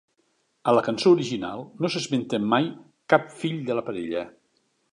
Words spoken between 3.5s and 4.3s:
de la parella.